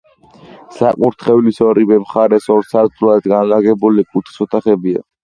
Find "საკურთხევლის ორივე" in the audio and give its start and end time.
0.77-1.99